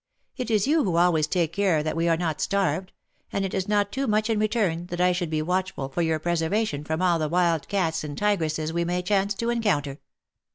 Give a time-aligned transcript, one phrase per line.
[0.35, 2.91] It is you who always take care that we are not starved,
[3.31, 6.17] and it is not too much in return that I should be watchful for your
[6.17, 9.99] preservation from all the wild cats and tigresses we may chance to encounter."